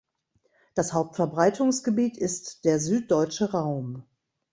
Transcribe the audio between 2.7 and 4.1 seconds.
süddeutsche Raum.